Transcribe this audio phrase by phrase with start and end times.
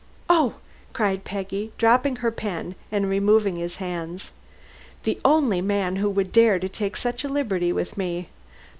[0.31, 0.55] "Oh,"
[0.93, 4.31] cried Peggy, dropping her pen and removing his hands,
[5.03, 8.29] "the only man who would dare to take such a liberty with me.